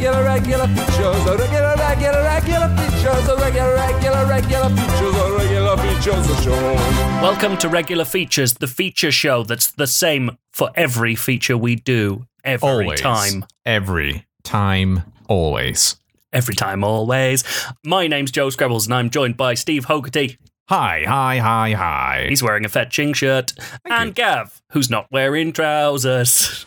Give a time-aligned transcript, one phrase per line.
[0.00, 5.76] regular, regular features, a regular, regular, regular features, a regular, regular, regular features, a regular
[5.76, 6.74] features show.
[7.20, 12.24] Welcome to Regular Features, the feature show that's the same for every feature we do
[12.44, 13.00] every Always.
[13.02, 13.44] time.
[13.66, 15.02] Every time.
[15.28, 15.96] Always.
[16.32, 17.44] Every time, always.
[17.84, 20.38] My name's Joe Skrebels, and I'm joined by Steve Hogarty.
[20.70, 22.26] Hi, hi, hi, hi.
[22.30, 23.52] He's wearing a fetching shirt.
[23.84, 26.64] and Gav, who's not wearing trousers.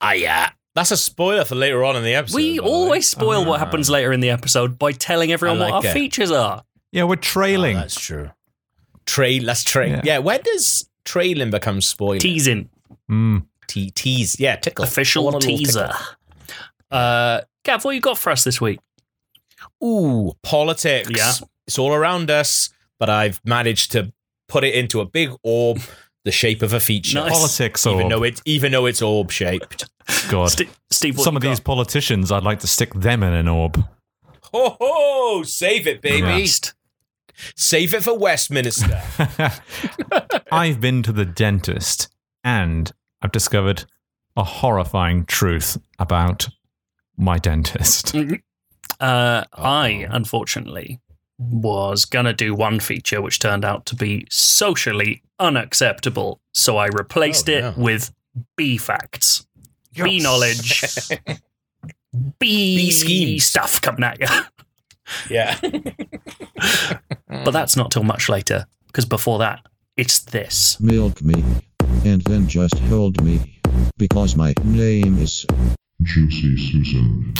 [0.00, 0.50] Ah, yeah.
[0.80, 2.36] That's a spoiler for later on in the episode.
[2.36, 2.70] We by way.
[2.72, 3.64] always spoil what Ah.
[3.66, 5.92] happens later in the episode by telling everyone I like what our it.
[5.94, 6.64] features are.
[6.90, 7.76] yeah, we're Oh, trailing.
[7.76, 8.30] that's true.
[9.04, 9.42] Trail.
[9.42, 9.90] Let's trail.
[9.90, 10.00] Yeah.
[10.04, 10.18] Yeah.
[10.18, 12.18] When does trailing become spoiler?
[12.18, 12.70] Teasing.
[13.10, 13.44] Mm.
[13.66, 14.40] Te- tease.
[14.40, 14.56] Yeah.
[14.56, 14.86] Tickle.
[14.86, 15.88] I Official want a little teaser.
[15.88, 16.56] tickle.
[16.90, 18.80] Uh, Gav, what you got for us this week?
[19.84, 21.10] Ooh, politics.
[21.14, 21.32] Yeah.
[21.66, 24.12] It's all around us, but I've managed to
[24.48, 25.80] put it into a big orb,
[26.24, 27.18] the shape of a feature.
[27.20, 27.32] Nice.
[27.32, 29.84] Politics Even or though it, even though it's orb shaped.
[30.30, 30.50] God.
[30.50, 33.48] St- Steve, what Some you of these politicians, I'd like to stick them in an
[33.48, 33.82] orb.
[34.52, 35.42] Ho ho!
[35.44, 36.26] Save it, baby.
[36.26, 36.46] Yeah.
[37.56, 39.00] Save it for Westminster.
[40.52, 42.08] I've been to the dentist
[42.44, 42.90] and
[43.22, 43.84] I've discovered
[44.36, 46.48] a horrifying truth about
[47.16, 48.14] my dentist.
[48.98, 51.00] Uh, I, unfortunately,
[51.38, 56.38] was going to do one feature which turned out to be socially unacceptable.
[56.52, 58.12] So I replaced Oh, it with
[58.58, 59.46] B facts,
[59.94, 60.82] B knowledge,
[62.38, 63.44] B, B schemes.
[63.44, 64.26] stuff coming at you.
[65.30, 65.58] yeah.
[67.28, 69.66] but that's not till much later, because before that,
[69.96, 70.78] it's this.
[70.80, 71.42] Milk me.
[72.04, 73.60] And then just hold me.
[73.98, 75.44] Because my name is
[76.02, 77.34] Juicy Susan.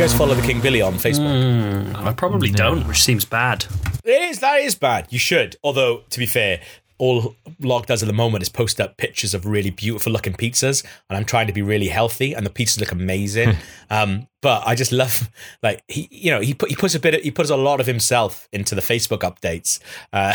[0.00, 1.92] Guys follow the King Billy on Facebook?
[1.92, 3.66] Hmm, I probably don't, which seems bad.
[4.02, 4.40] It is.
[4.40, 5.06] That is bad.
[5.10, 5.56] You should.
[5.62, 6.62] Although, to be fair,
[6.96, 10.86] all Log does at the moment is post up pictures of really beautiful looking pizzas,
[11.10, 13.56] and I'm trying to be really healthy, and the pizzas look amazing.
[13.90, 15.28] um, but I just love,
[15.62, 17.78] like he, you know, he put he puts a bit, of, he puts a lot
[17.78, 19.80] of himself into the Facebook updates.
[20.14, 20.34] Uh,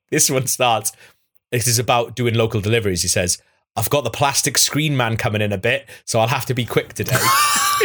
[0.10, 0.90] this one starts.
[1.52, 3.02] This is about doing local deliveries.
[3.02, 3.40] He says.
[3.76, 6.64] I've got the plastic screen man coming in a bit, so I'll have to be
[6.64, 7.14] quick today.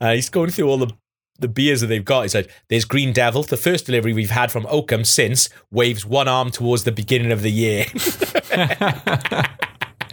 [0.00, 0.92] Uh, he's going through all the
[1.38, 2.22] the beers that they've got.
[2.22, 6.26] He said, "There's Green Devil, the first delivery we've had from Oakham since waves one
[6.28, 7.86] arm towards the beginning of the year.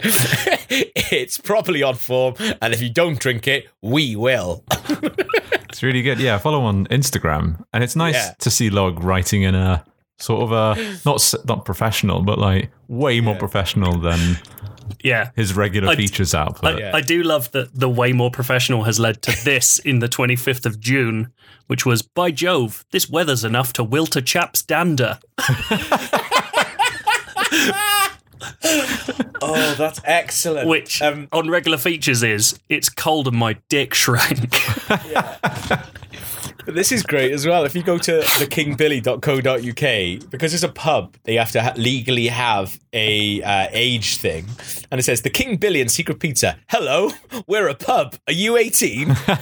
[0.02, 4.64] it's properly on form, and if you don't drink it, we will."
[5.72, 6.20] It's really good.
[6.20, 8.34] Yeah, follow on Instagram, and it's nice Yeah.
[8.40, 9.86] to see Log writing in a
[10.18, 14.40] sort of a not not professional, but like way more professional than
[15.04, 15.32] Yeah.
[15.36, 16.80] his regular I- features I, output.
[16.80, 16.92] Yeah.
[16.94, 20.66] I do love that the way more professional has led to this in the 25th
[20.66, 21.32] of June,
[21.68, 25.20] which was, by Jove, this weather's enough to wilt a chap's dander.
[29.42, 30.68] oh, that's excellent.
[30.68, 34.56] Which um, on regular features is, it's cold and my dick shrank.
[36.66, 37.66] But this is great as well.
[37.66, 42.80] If you go to thekingbilly.co.uk, because it's a pub, they have to ha- legally have
[42.94, 44.46] a uh, age thing,
[44.92, 46.58] and it says the King Billy and Secret Pizza.
[46.68, 47.12] Hello,
[47.48, 48.16] we're a pub.
[48.28, 49.16] Are you eighteen?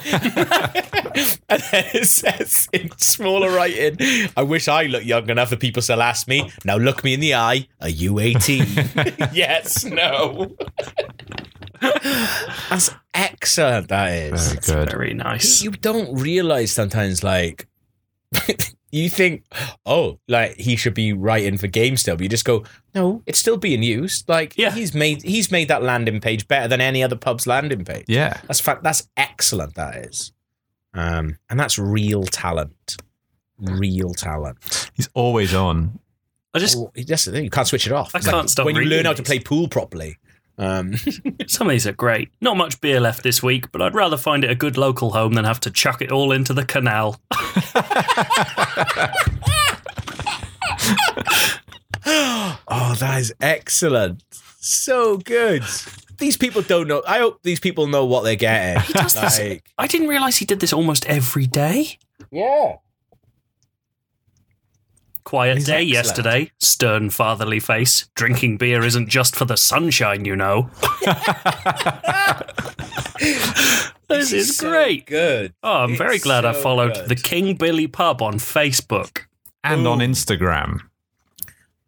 [1.50, 3.98] and then it says in smaller writing,
[4.38, 6.52] "I wish I looked young enough for people still ask me.
[6.66, 7.68] Now look me in the eye.
[7.82, 8.66] Are you eighteen?
[9.34, 10.56] yes, no."
[11.82, 13.90] That's excellent.
[13.90, 14.92] That is Very good.
[14.92, 15.62] Very nice.
[15.64, 17.68] you don't realize sometimes like
[18.92, 19.44] you think
[19.86, 22.64] oh like he should be writing for GameStop but you just go
[22.94, 24.72] no it's still being used like Yeah.
[24.72, 28.40] he's made he's made that landing page better than any other pub's landing page Yeah,
[28.48, 30.34] that's fa- that's excellent that is
[30.94, 32.98] um and that's real talent
[33.60, 36.00] real talent he's always on.
[36.54, 38.50] I just, oh, that's the thing you can't switch it off I It's like can't
[38.50, 40.18] stop when you learn how to play pool properly
[40.58, 40.96] um
[41.48, 42.30] some of these are great.
[42.42, 45.34] Not much beer left this week, but I'd rather find it a good local home
[45.34, 47.20] than have to chuck it all into the canal.
[52.70, 54.24] Oh, that is excellent.
[54.60, 55.64] So good.
[56.18, 57.04] These people don't know.
[57.08, 58.82] I hope these people know what they're getting.
[58.84, 59.40] He does this-
[59.78, 61.98] I didn't realize he did this almost every day.
[62.32, 62.76] yeah.
[65.28, 65.90] Quiet He's day excellent.
[65.92, 66.52] yesterday.
[66.60, 68.08] Stern fatherly face.
[68.16, 70.70] Drinking beer isn't just for the sunshine, you know.
[74.08, 75.06] this is so great.
[75.06, 75.54] Good.
[75.64, 77.10] Oh, I'm very It's glad I followed good.
[77.10, 79.24] the King Billy Pub on Facebook.
[79.66, 80.80] And on Instagram.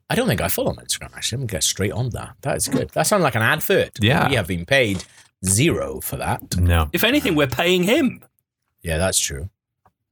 [0.09, 1.15] I don't think I follow on Instagram.
[1.15, 2.35] Actually, I'm gonna get straight on that.
[2.41, 2.89] That is good.
[2.89, 3.99] That sounds like an advert.
[4.01, 4.27] Yeah.
[4.27, 5.05] we have been paid
[5.45, 6.57] zero for that.
[6.57, 6.89] No.
[6.91, 8.21] If anything, we're paying him.
[8.81, 9.49] Yeah, that's true.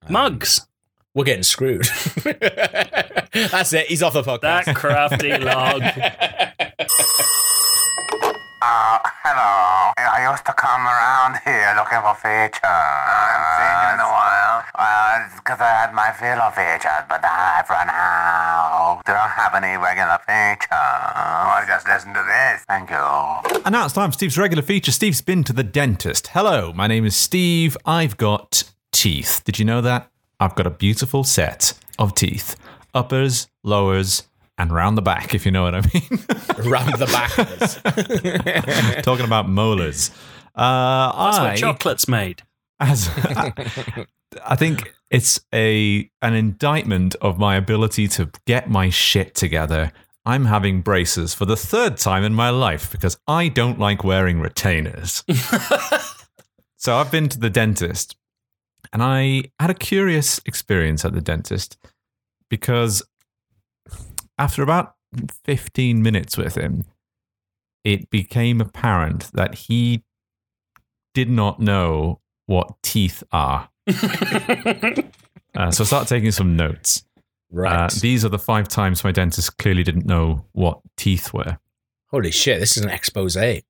[0.03, 0.65] Um, Mugs.
[1.17, 1.81] We're getting screwed.
[3.33, 3.87] That's it.
[3.87, 4.65] He's off the podcast.
[4.65, 5.81] That crafty log.
[8.61, 9.93] Uh, hello.
[9.97, 12.61] I used to come around here looking for features.
[12.61, 14.61] I haven't seen you in a while.
[14.77, 19.01] Well, it's because I had my fill of features, but I've run out.
[19.07, 20.69] Do I have any regular features?
[20.69, 22.61] Well, just listen to this.
[22.69, 23.61] Thank you.
[23.65, 24.91] And now it's time for Steve's regular feature.
[24.91, 26.27] Steve's been to the dentist.
[26.27, 27.75] Hello, my name is Steve.
[27.87, 29.41] I've got teeth.
[29.45, 30.11] Did you know that?
[30.39, 32.55] I've got a beautiful set of teeth
[32.93, 34.23] uppers, lowers,
[34.57, 36.09] and round the back, if you know what I mean.
[36.71, 39.01] Round the back of us.
[39.03, 40.09] Talking about molars.
[40.55, 42.41] Uh, That's I, what chocolate's made.
[42.79, 43.07] as
[44.43, 49.91] I think it's a an indictment of my ability to get my shit together.
[50.25, 54.41] I'm having braces for the third time in my life because I don't like wearing
[54.41, 55.23] retainers.
[56.75, 58.17] so I've been to the dentist
[58.93, 61.77] and I had a curious experience at the dentist
[62.49, 63.03] because
[64.37, 64.95] after about
[65.45, 66.83] 15 minutes with him,
[67.83, 70.03] it became apparent that he
[71.13, 73.69] did not know what teeth are.
[75.55, 77.03] Uh, so I started taking some notes.
[77.51, 77.85] Right.
[77.85, 81.57] Uh, these are the five times my dentist clearly didn't know what teeth were.
[82.11, 83.35] Holy shit, this is an expose.
[83.35, 83.63] I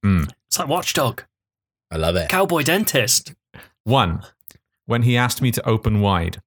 [0.48, 1.24] It's like Watchdog.
[1.90, 2.28] I love it.
[2.30, 3.34] Cowboy dentist.
[3.86, 4.22] One,
[4.88, 6.42] when he asked me to open wide.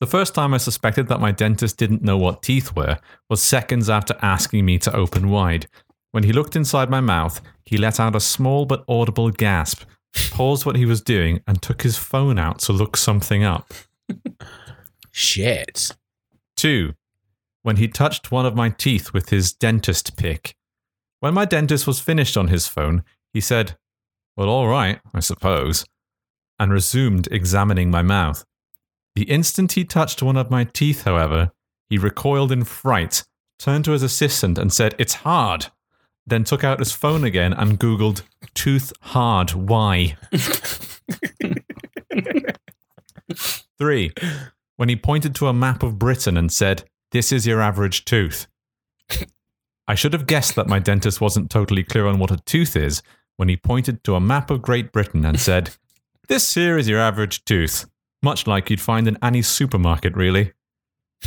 [0.00, 2.98] The first time I suspected that my dentist didn't know what teeth were
[3.30, 5.66] was seconds after asking me to open wide.
[6.10, 9.84] When he looked inside my mouth, he let out a small but audible gasp,
[10.30, 13.72] paused what he was doing, and took his phone out to look something up.
[15.10, 15.92] Shit.
[16.56, 16.94] Two,
[17.62, 20.54] when he touched one of my teeth with his dentist pick.
[21.20, 23.78] When my dentist was finished on his phone, he said,
[24.36, 25.86] Well, all right, I suppose,
[26.58, 28.44] and resumed examining my mouth.
[29.14, 31.52] The instant he touched one of my teeth, however,
[31.88, 33.24] he recoiled in fright,
[33.58, 35.66] turned to his assistant and said, It's hard.
[36.26, 38.22] Then took out his phone again and Googled,
[38.54, 40.16] Tooth hard, why?
[43.78, 44.12] Three,
[44.76, 48.46] when he pointed to a map of Britain and said, This is your average tooth.
[49.86, 53.02] I should have guessed that my dentist wasn't totally clear on what a tooth is
[53.36, 55.76] when he pointed to a map of Great Britain and said,
[56.28, 57.86] This here is your average tooth,
[58.22, 60.52] much like you'd find in any supermarket, really.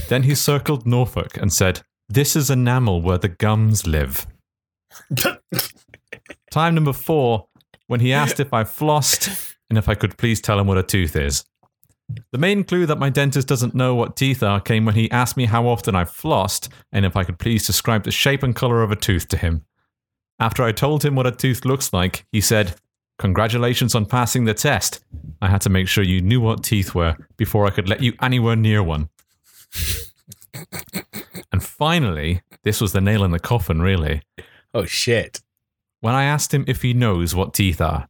[0.10, 4.26] Then he circled Norfolk and said, This is enamel where the gums live.
[6.52, 7.48] Time number four,
[7.88, 10.84] when he asked if I flossed and if I could please tell him what a
[10.84, 11.46] tooth is.
[12.32, 15.36] The main clue that my dentist doesn't know what teeth are came when he asked
[15.36, 18.82] me how often I flossed and if I could please describe the shape and color
[18.82, 19.66] of a tooth to him.
[20.40, 22.76] After I told him what a tooth looks like, he said,
[23.20, 25.04] Congratulations on passing the test.
[25.42, 28.14] I had to make sure you knew what teeth were before I could let you
[28.22, 29.10] anywhere near one.
[31.52, 34.22] and finally, this was the nail in the coffin, really
[34.74, 35.42] Oh shit.
[36.02, 38.08] when I asked him if he knows what teeth are.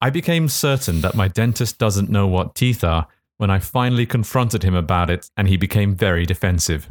[0.00, 3.06] I became certain that my dentist doesn't know what teeth are
[3.36, 6.88] when I finally confronted him about it, and he became very defensive.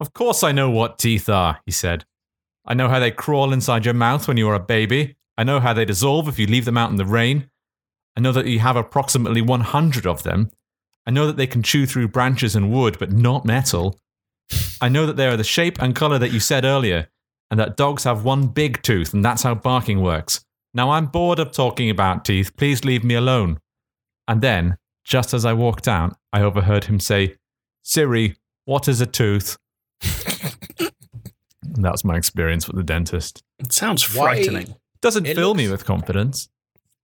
[0.00, 2.04] Of course, I know what teeth are, he said.
[2.64, 5.16] I know how they crawl inside your mouth when you are a baby.
[5.36, 7.50] I know how they dissolve if you leave them out in the rain.
[8.16, 10.50] I know that you have approximately 100 of them.
[11.06, 13.98] I know that they can chew through branches and wood, but not metal.
[14.80, 17.08] I know that they are the shape and color that you said earlier,
[17.50, 20.44] and that dogs have one big tooth, and that's how barking works.
[20.72, 22.56] Now I'm bored of talking about teeth.
[22.56, 23.58] Please leave me alone.
[24.26, 27.36] And then, just as I walked out, I overheard him say,
[27.82, 29.58] Siri, what is a tooth?
[31.62, 33.42] That's my experience with the dentist.
[33.58, 34.76] It sounds frightening.
[35.04, 36.48] Doesn't It fill me with confidence.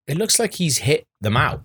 [0.06, 1.60] It looks like he's hit the mouth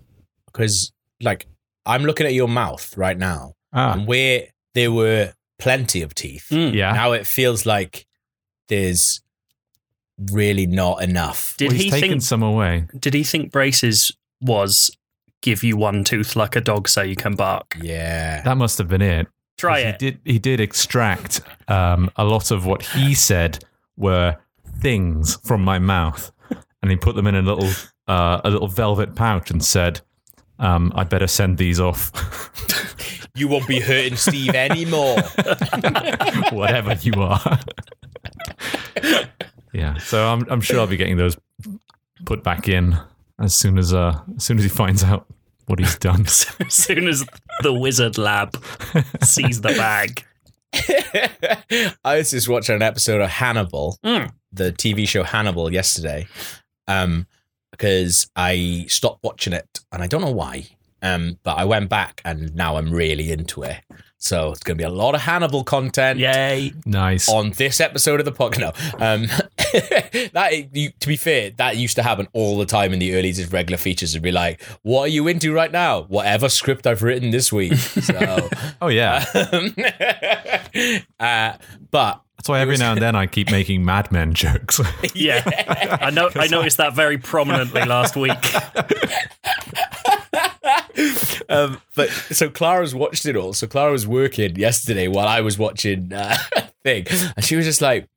[0.46, 1.48] because, like,
[1.86, 6.48] I'm looking at your mouth right now, Ah, and where there were plenty of teeth,
[6.52, 6.74] Mm.
[6.74, 6.92] yeah.
[6.92, 8.06] now it feels like
[8.68, 9.22] there's
[10.32, 11.56] really not enough.
[11.58, 12.22] Did Well, he's he taken think?
[12.24, 12.86] some away.
[13.00, 14.12] Did he think braces
[14.42, 14.92] was
[15.42, 17.78] give you one tooth like a dog so you can bark?
[17.82, 18.42] Yeah.
[18.42, 19.28] That must have been it.
[19.58, 20.00] Try he it.
[20.00, 23.64] Did, he did extract um, a lot of what he said
[23.98, 24.36] were
[24.80, 26.32] things from my mouth,
[26.82, 27.70] and he put them in a little
[28.08, 30.02] uh, a little velvet pouch and said,
[30.60, 32.12] um, "I'd better send these off,
[33.36, 35.18] You won't be hurting Steve anymore.
[36.52, 37.60] whatever you are."
[39.74, 41.38] yeah, so I'm I'm sure I'll be getting those
[42.26, 42.98] put back in
[43.40, 45.28] as soon as uh as soon as he finds out
[45.66, 46.22] what he's done.
[46.26, 47.26] as soon as
[47.62, 48.56] the wizard lab
[49.24, 50.24] sees the bag.
[52.04, 54.32] I was just watching an episode of Hannibal, Mm.
[54.52, 56.28] the TV show Hannibal, yesterday,
[56.88, 57.28] um,
[57.72, 60.68] because I stopped watching it, and I don't know why.
[61.02, 63.78] Um, but I went back and now I'm really into it.
[64.18, 66.74] So it's going to be a lot of Hannibal content Yay.
[66.84, 67.30] Nice.
[67.30, 68.74] on this episode of the podcast.
[69.00, 69.28] No, um,
[70.34, 73.24] that you, to be fair, that used to happen all the time in the early
[73.24, 74.14] days of regular features.
[74.16, 76.04] It'd be like, "What are you into right now?
[76.04, 78.50] Whatever script I've written this week." So,
[78.82, 79.26] oh yeah.
[79.52, 79.76] um,
[81.20, 81.54] uh,
[81.92, 84.80] but That's why every now and then I keep making Mad Men jokes.
[85.16, 85.44] Yeah.
[86.02, 88.32] I know I noticed that very prominently last week.
[91.50, 93.54] um, but so Clara's watched it all.
[93.54, 96.36] So Clara was working yesterday while I was watching uh,
[96.84, 97.06] thing,
[97.36, 98.08] and she was just like,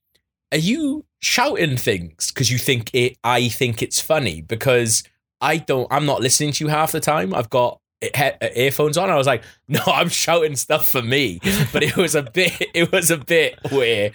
[0.53, 3.17] "Are you shouting things because you think it?
[3.23, 5.03] I think it's funny because
[5.41, 5.87] I don't.
[5.91, 7.35] I'm not listening to you half the time.
[7.35, 9.11] I've got." He- earphones on.
[9.11, 11.41] I was like, no, I'm shouting stuff for me.
[11.73, 14.11] But it was a bit, it was a bit where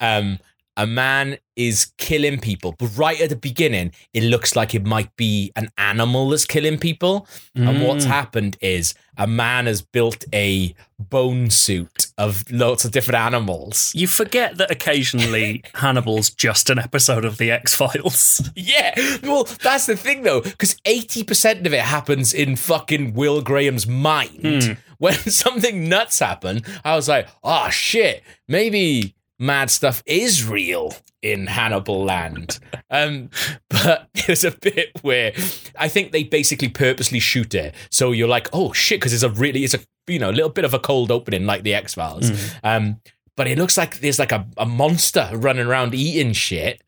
[0.00, 0.38] um,
[0.76, 5.14] a man is killing people, but right at the beginning, it looks like it might
[5.16, 7.26] be an animal that's killing people.
[7.54, 13.20] And what's happened is a man has built a bone suit of lots of different
[13.20, 13.92] animals.
[13.94, 18.50] You forget that occasionally Hannibal's just an episode of The X Files.
[18.54, 23.86] Yeah, well, that's the thing though, because 80% of it happens in fucking Will Graham's
[23.86, 24.78] mind.
[24.98, 31.46] When something nuts happen, I was like, oh shit, maybe mad stuff is real in
[31.46, 32.58] Hannibal land.
[32.90, 33.30] um,
[33.68, 35.32] but was a bit where
[35.76, 37.74] I think they basically purposely shoot it.
[37.90, 40.50] So you're like, oh shit, because it's a really, it's a, you know, a little
[40.50, 42.30] bit of a cold opening like the X Files.
[42.64, 43.00] Um,
[43.36, 46.82] but it looks like there's like a, a monster running around eating shit.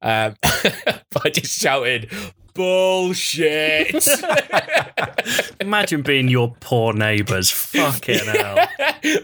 [0.00, 2.08] Um, but I just shouted,
[2.54, 4.06] bullshit.
[5.60, 7.50] Imagine being your poor neighbours.
[7.50, 8.68] Fucking hell.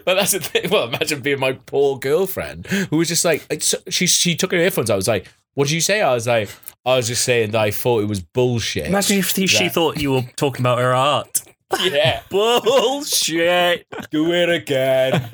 [0.05, 0.71] but that's the thing.
[0.71, 3.47] Well, imagine being my poor girlfriend who was just like,
[3.89, 4.91] she she took her earphones.
[4.91, 6.51] I was like, "What did you say?" I was like,
[6.85, 10.01] "I was just saying that I thought it was bullshit." Imagine if she That- thought
[10.01, 11.43] you were talking about her art.
[11.83, 13.87] Yeah, Bullshit.
[14.11, 15.15] do it again.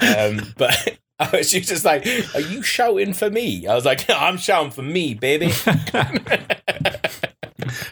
[0.00, 0.98] um, but
[1.42, 4.82] she was just like, "Are you shouting for me?" I was like, "I'm shouting for
[4.82, 5.50] me, baby."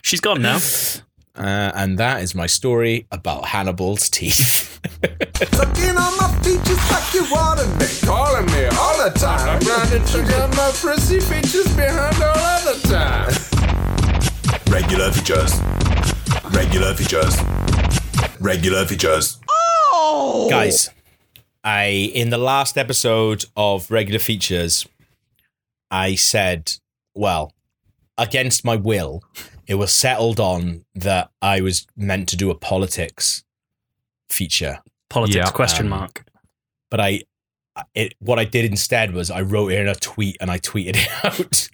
[0.02, 0.58] She's gone now.
[1.36, 4.80] Uh, and that is my story about Hannibal's teeth.
[5.52, 7.86] Sucking on my features like you wanted me.
[8.06, 9.46] Calling me all the time.
[9.48, 13.32] I'm grinding sugar my prissy features behind all of the time.
[14.72, 15.60] Regular features.
[16.50, 17.36] Regular features.
[18.40, 19.38] Regular features.
[19.48, 20.46] Oh!
[20.48, 20.90] Guys,
[21.64, 24.86] I in the last episode of regular features,
[25.90, 26.72] I said,
[27.14, 27.52] well,
[28.18, 29.22] against my will,
[29.66, 33.44] it was settled on that I was meant to do a politics
[34.28, 34.80] feature.
[35.10, 35.50] Politics Yeah.
[35.50, 36.24] question Um, mark.
[36.90, 37.22] But I
[37.94, 40.96] it what I did instead was I wrote it in a tweet and I tweeted
[40.96, 41.68] it out.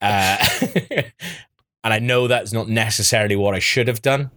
[0.00, 1.02] Uh,
[1.84, 4.30] and I know that's not necessarily what I should have done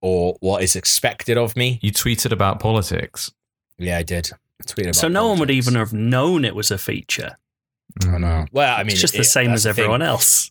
[0.00, 1.78] or what is expected of me.
[1.82, 3.30] you tweeted about politics.
[3.78, 4.30] Yeah, I did.
[4.60, 7.36] I tweeted about So no one would even have known it was a feature.
[8.06, 8.46] I know.
[8.52, 9.84] Well, I mean, It's just it- the same as the thing.
[9.84, 10.50] everyone else.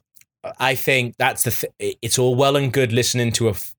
[0.60, 1.51] I think that's the.
[1.80, 3.75] Th- it's all well and good listening to a f-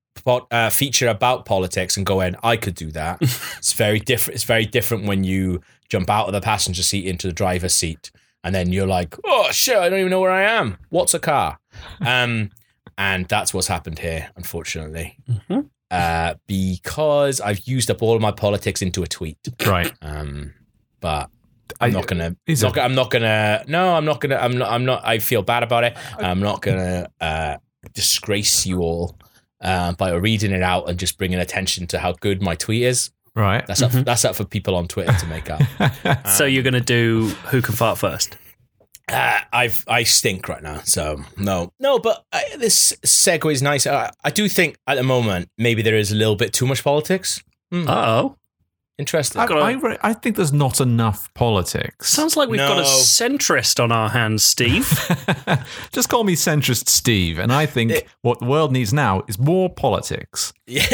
[0.53, 3.19] uh, feature about politics and going, I could do that.
[3.59, 4.37] it's very different.
[4.37, 8.13] It's very different when you jump out of the passenger seat into the driver's seat,
[8.45, 10.79] and then you're like, oh shit, I don't even know where I am.
[10.91, 11.59] What's a car?
[12.05, 12.51] Um,
[12.99, 15.17] and that's what's happened here, unfortunately.
[15.31, 15.69] Mhm.
[15.91, 19.37] Uh, because I've used up all of my politics into a tweet.
[19.67, 19.93] Right.
[20.01, 20.55] Um,
[21.01, 21.29] but
[21.81, 22.37] I'm I- not gonna.
[22.47, 23.65] is not, it- I'm not gonna.
[23.69, 24.37] No, I'm not gonna.
[24.37, 24.71] I'm not.
[24.71, 25.05] I'm not.
[25.05, 25.97] I feel bad about it.
[26.19, 27.57] I'm not gonna uh,
[27.95, 29.19] disgrace you all
[29.61, 33.11] uh, by reading it out and just bringing attention to how good my tweet is.
[33.35, 33.67] Right.
[33.67, 33.93] That's up.
[33.93, 36.27] That's up for people on Twitter to make up.
[36.29, 38.37] so you're going to do who can fart first?
[39.09, 41.99] Uh, I've I stink right now, so no, no.
[41.99, 43.87] But I, this segue is nice.
[43.87, 46.85] I, I do think at the moment maybe there is a little bit too much
[46.85, 47.43] politics.
[47.71, 48.37] Hmm, Oh,
[48.99, 49.41] interesting.
[49.41, 52.09] I, got a- I, re- I think there's not enough politics.
[52.11, 54.89] sounds like we've got a centrist on our hands, Steve.
[55.93, 59.39] Just call me centrist Steve, and I think It- what the world needs now is
[59.39, 60.53] more politics.
[60.67, 60.87] Yeah,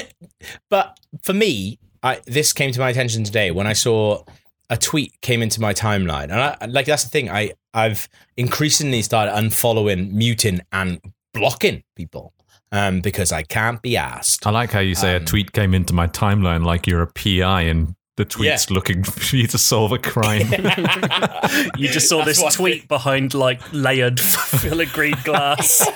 [0.71, 4.23] but for me, I, this came to my attention today when I saw
[4.71, 7.31] a tweet came into my timeline, and I, like that's the thing.
[7.31, 11.01] I I've increasingly started unfollowing, muting, and
[11.35, 12.33] blocking people
[12.73, 14.47] um, because I can't be asked.
[14.47, 17.07] I like how you say Um, a tweet came into my timeline like you're a
[17.13, 20.49] PI and the tweet's looking for you to solve a crime.
[21.77, 25.87] You just saw That's this what I tweet behind like layered filigreed glass.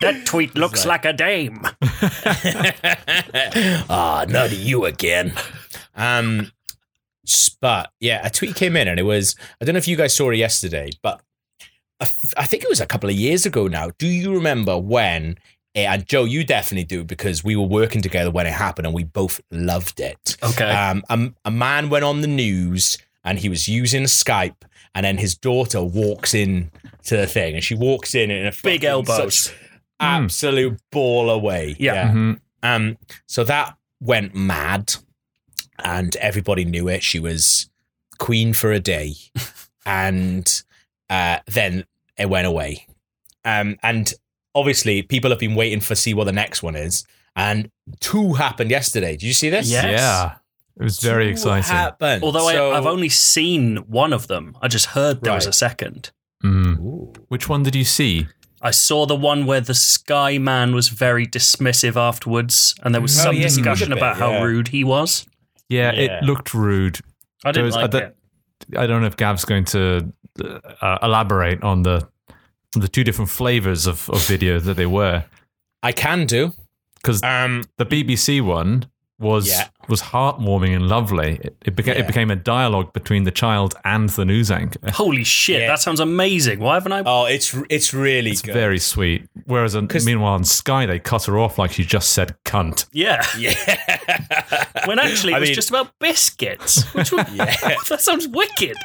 [0.00, 1.60] that tweet looks like a dame.
[3.90, 5.32] Ah, not you again.
[5.96, 6.52] Um,
[7.60, 10.14] but yeah, a tweet came in and it was I don't know if you guys
[10.16, 11.20] saw it yesterday, but
[12.00, 13.90] I think it was a couple of years ago now.
[13.98, 15.38] Do you remember when?
[15.74, 19.04] And Joe, you definitely do because we were working together when it happened, and we
[19.04, 20.36] both loved it.
[20.42, 20.70] Okay.
[20.70, 24.62] Um, a, a man went on the news and he was using Skype,
[24.94, 26.70] and then his daughter walks in
[27.04, 29.44] to the thing, and she walks in in a Big elbows.
[29.46, 29.54] such
[30.00, 31.76] absolute ball away.
[31.78, 32.10] Yeah.
[32.10, 32.40] Mhm.
[32.62, 34.94] Um, so that went mad,
[35.78, 37.02] and everybody knew it.
[37.02, 37.68] She was
[38.18, 39.14] queen for a day,
[39.86, 40.62] and
[41.10, 41.84] uh, then
[42.16, 42.86] it went away.
[43.44, 44.12] Um, and
[44.54, 47.04] obviously, people have been waiting for see what the next one is.
[47.36, 49.12] And two happened yesterday.
[49.12, 49.68] Did you see this?
[49.68, 49.84] Yes.
[50.00, 50.34] Yeah.
[50.78, 51.70] It was very Two exciting.
[51.74, 52.22] Happened.
[52.22, 55.52] Although So- I, I've only seen one of them, I just heard there was a
[55.52, 56.10] second.
[56.44, 57.16] Mm.
[57.28, 58.26] Which one did you see?
[58.62, 63.18] I saw the one where the Sky Man was very dismissive afterwards, and there was
[63.18, 64.42] Oh, some yes, he was a discussion bit, about how yeah.
[64.42, 65.26] rude he was.
[65.68, 66.18] Yeah, Yeah.
[66.18, 67.00] it looked rude.
[67.44, 68.16] I didn't Those- like I don't- it.
[68.78, 70.12] I don't know if Gav's going to
[70.80, 72.08] uh, elaborate on the
[72.74, 75.24] the two different flavors of, of video that they were
[75.82, 76.52] I can do.
[76.96, 78.86] because Um, the BBC one
[79.18, 79.68] was Yeah.
[79.88, 81.38] was heartwarming and lovely.
[81.42, 82.00] It, it, beca- Yeah.
[82.00, 84.90] it became a dialogue between the child and the news anchor.
[84.90, 85.68] Holy shit, Yeah.
[85.68, 86.58] that sounds amazing.
[86.60, 87.02] Why haven't I?
[87.06, 88.52] oh, it's it's really It's good.
[88.54, 89.26] very sweet.
[89.46, 92.86] Whereas, on, 'Cause- meanwhile, on Sky, they cut her off like she just said cunt.
[92.92, 93.24] yeah.
[93.38, 93.54] yeah.
[94.86, 96.84] When actually it I was mean- just about biscuits.
[96.94, 98.76] Which was, that sounds wicked.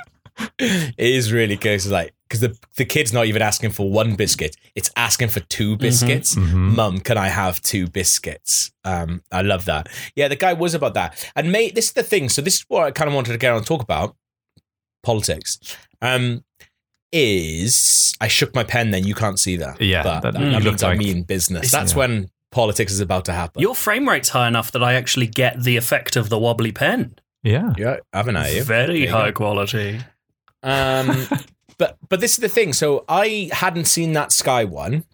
[0.58, 1.74] it is really good.
[1.74, 5.42] It's like because the the kid's not even asking for one biscuit; it's asking for
[5.42, 6.36] two biscuits.
[6.38, 8.72] Mum, can I have two biscuits?
[8.86, 9.90] Um, I love that.
[10.16, 11.30] Yeah, the guy was about that.
[11.36, 12.30] And mate, this is the thing.
[12.30, 14.16] So this is what I kind of wanted to get on and talk about
[15.04, 15.60] politics.
[16.02, 16.44] Um,
[17.12, 18.92] is I shook my pen.
[18.92, 19.82] Then you can't see that.
[19.82, 21.72] Yeah, but that- that, you that look means I mean business.
[21.74, 21.80] Yeah.
[21.80, 23.62] That's when politics is about to happen.
[23.62, 27.16] Your frame rate's high enough that I actually get the effect of the wobbly pen.
[27.44, 27.74] Yeah.
[27.78, 28.50] yeah, haven't I?
[28.50, 28.64] you?
[28.64, 29.38] Very high go.
[29.38, 30.00] quality.
[30.62, 31.28] Um,
[31.78, 32.74] but but this is the thing.
[32.74, 35.06] So I hadn't seen that Sky one,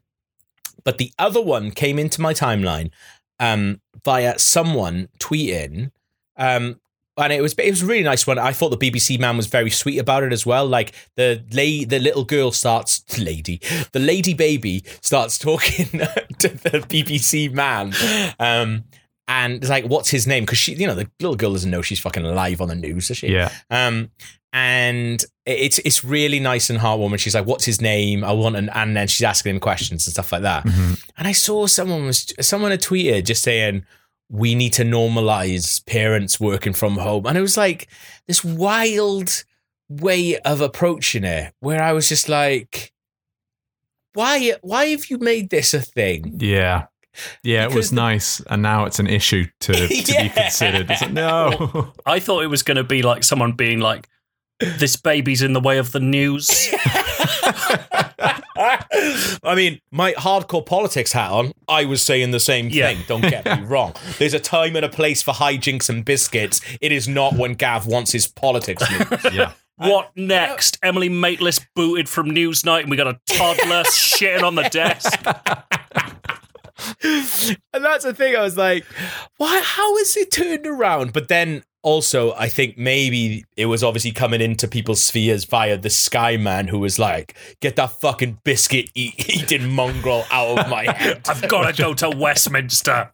[0.83, 2.91] but the other one came into my timeline
[3.39, 5.91] um, via someone tweeting.
[6.35, 6.79] Um,
[7.17, 8.37] and it was it was a really nice one.
[8.37, 10.65] I thought the BBC man was very sweet about it as well.
[10.67, 13.61] Like the lay the little girl starts lady
[13.91, 15.85] the lady baby starts talking
[16.39, 17.93] to the BBC man.
[18.39, 18.83] Um,
[19.29, 20.43] and it's like, what's his name?
[20.43, 23.09] Because she, you know, the little girl doesn't know she's fucking live on the news,
[23.09, 23.27] does she?
[23.27, 23.51] Yeah.
[23.69, 24.09] Um,
[24.53, 27.19] and it's it's really nice and heartwarming.
[27.19, 28.23] She's like, "What's his name?
[28.23, 30.63] I want," an, and then she's asking him questions and stuff like that.
[30.65, 31.03] Mhm.
[31.17, 33.85] And I saw someone was someone had tweeted just saying,
[34.29, 37.87] "We need to normalize parents working from home," and it was like
[38.27, 39.43] this wild
[39.89, 42.91] way of approaching it, where I was just like,
[44.13, 44.53] "Why?
[44.61, 46.85] Why have you made this a thing?" Yeah.
[47.43, 50.23] Yeah, it was nice, and now it's an issue to, to Yeah.
[50.23, 50.91] be considered.
[50.91, 51.91] It's like, no.
[52.05, 54.07] I thought it was going to be like someone being like,
[54.59, 56.47] this baby's in the way of the news.
[59.43, 62.87] I mean, my hardcore politics hat on, I was saying the same Yeah.
[62.93, 63.03] thing.
[63.07, 63.93] Don't get me wrong.
[64.17, 66.61] There's a time and a place for hijinks and biscuits.
[66.81, 68.83] It is not when Gav wants his politics
[69.23, 69.33] news.
[69.33, 69.51] yeah.
[69.77, 70.79] What next?
[70.81, 75.13] Emily Maitlis booted from Newsnight and we got a toddler shitting on the desk.
[77.73, 78.35] and that's the thing.
[78.35, 78.85] I was like,
[79.37, 79.61] why?
[79.63, 81.13] How is it turned around?
[81.13, 85.89] But then also, I think maybe it was obviously coming into people's spheres via the
[85.89, 90.91] Sky Man, who was like, "Get that fucking biscuit eat- eating mongrel out of my
[90.97, 91.21] head.
[91.29, 93.13] I've got to go to Westminster.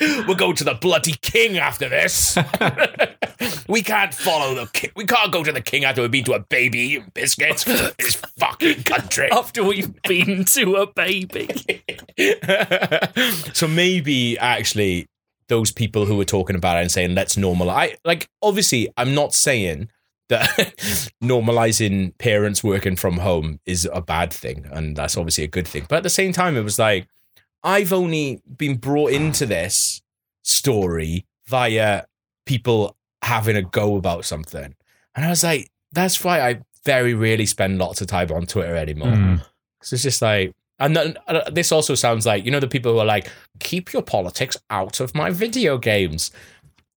[0.00, 2.36] We'll go to the bloody king after this.
[3.68, 4.90] we can't follow the king.
[4.96, 7.64] We can't go to the king after we've been to a baby eating biscuits.
[7.64, 9.30] this fucking country.
[9.30, 11.48] After we've been to a baby.
[13.52, 15.06] so maybe actually
[15.52, 19.14] those people who were talking about it and saying let's normalize I like obviously I'm
[19.14, 19.90] not saying
[20.30, 20.48] that
[21.22, 25.84] normalizing parents working from home is a bad thing and that's obviously a good thing.
[25.90, 27.06] But at the same time it was like
[27.62, 30.00] I've only been brought into this
[30.40, 32.04] story via
[32.46, 34.74] people having a go about something.
[35.14, 38.74] And I was like that's why I very rarely spend lots of time on Twitter
[38.74, 39.08] anymore.
[39.08, 39.44] Mm.
[39.82, 42.92] so it's just like, and then, uh, this also sounds like you know the people
[42.92, 43.28] who are like,
[43.60, 46.30] keep your politics out of my video games.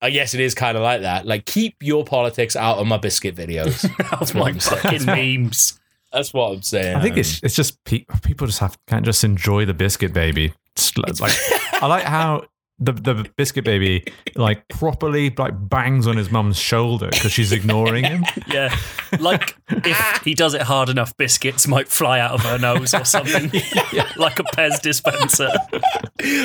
[0.02, 1.26] I guess it is kind of like that.
[1.26, 3.82] Like, keep your politics out of my biscuit videos.
[4.12, 4.82] That's what my I'm saying.
[4.82, 5.80] fucking memes.
[6.12, 6.96] That's what I'm saying.
[6.96, 10.54] I think it's it's just pe- people just have can't just enjoy the biscuit baby.
[10.76, 11.34] It's like
[11.82, 12.46] I like how
[12.78, 14.04] the the biscuit baby
[14.36, 18.24] like properly like bangs on his mum's shoulder because she's ignoring him.
[18.48, 18.76] Yeah.
[19.20, 23.06] Like if he does it hard enough, biscuits might fly out of her nose or
[23.06, 23.50] something.
[24.18, 25.50] Like a Pez dispenser.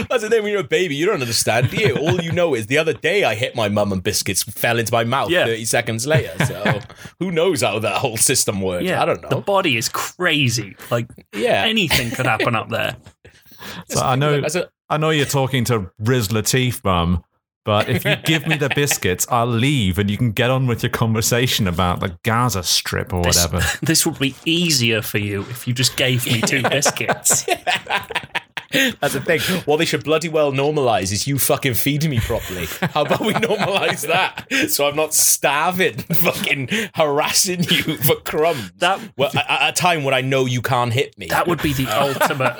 [0.09, 1.97] That's the thing when you're a baby, you don't understand, do you?
[1.97, 4.93] All you know is the other day I hit my mum and biscuits fell into
[4.93, 5.47] my mouth Yeah.
[5.47, 6.33] 30 seconds later.
[6.47, 6.81] So
[7.19, 8.85] who knows how that whole system works?
[8.85, 9.03] Yeah.
[9.03, 9.29] I don't know.
[9.29, 10.77] The body is crazy.
[10.91, 11.65] Like Yeah.
[11.65, 12.97] anything could happen up there.
[13.89, 17.23] So I know As a- I know you're talking to Riz Lateef, mum,
[17.65, 20.83] but if you give me the biscuits, I'll leave and you can get on with
[20.83, 23.65] your conversation about the Gaza Strip or This- whatever.
[23.83, 27.47] This would be easier for you if you just gave me two biscuits.
[28.73, 29.41] That's the thing.
[29.65, 32.67] What they should bloody well normalize is you fucking feeding me properly.
[32.95, 34.47] How about we normalize that?
[34.71, 38.71] So I'm not starving, fucking harassing you for crumbs.
[38.79, 41.27] That- well, at at a time when I know you can't hit me.
[41.27, 42.57] That would be the ultimate.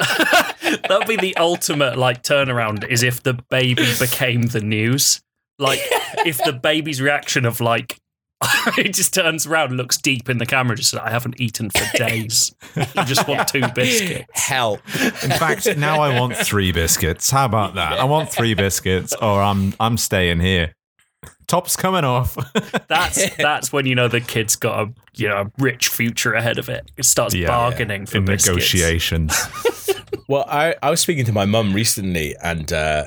[0.89, 2.87] That would be the ultimate like turnaround.
[2.89, 5.21] Is if the baby became the news.
[5.59, 5.81] Like
[6.27, 7.99] if the baby's reaction of like.
[8.79, 11.85] it just turns around, looks deep in the camera, just like, I haven't eaten for
[11.99, 12.55] days.
[12.97, 14.25] I just want two biscuits.
[14.33, 14.81] Help.
[15.23, 17.31] In fact, now I want three biscuits.
[17.31, 17.93] How about that?
[17.99, 20.75] I want three biscuits, or I'm I'm staying here.
[21.49, 22.35] Top's coming off.
[22.89, 26.59] That's that's when you know the kid's got a you know a rich future ahead
[26.59, 26.91] of it.
[26.97, 27.49] It starts Yeah.
[27.49, 28.49] bargaining for in biscuits.
[28.73, 29.35] negotiations.
[30.31, 33.07] Well, I, I was speaking to my mum recently, and uh,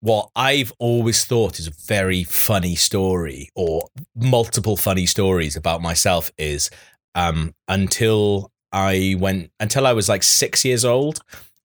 [0.00, 6.32] what I've always thought is a very funny story, or multiple funny stories about myself,
[6.36, 6.68] is
[7.14, 11.20] um, until I went until I was like six years old,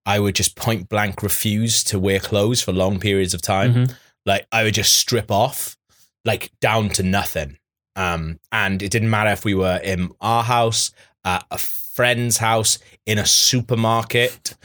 [0.06, 3.74] I would just point blank refuse to wear clothes for long periods of time.
[3.74, 3.96] Mhm.
[4.28, 5.76] Like I would just strip off,
[6.24, 7.58] like down to nothing.
[7.96, 10.92] Um, and it didn't matter if we were in our house,
[11.26, 12.78] at a friend's house,
[13.08, 14.56] in a supermarket.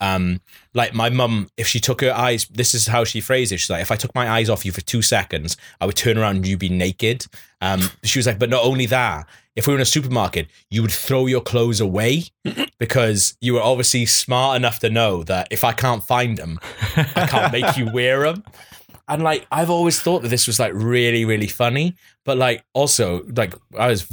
[0.00, 0.40] Um,
[0.74, 3.58] like my mum, if she took her eyes, this is how she phrased it.
[3.58, 6.18] She's like, if I took my eyes off you for two seconds, I would turn
[6.18, 7.26] around and you'd be naked.
[7.60, 10.82] Um, she was like, but not only that, if we were in a supermarket, you
[10.82, 12.24] would throw your clothes away
[12.78, 16.60] because you were obviously smart enough to know that if I can't find them,
[16.96, 18.44] I can't make you wear them.
[19.08, 23.24] And like, I've always thought that this was like really, really funny, but like also
[23.36, 24.06] like I was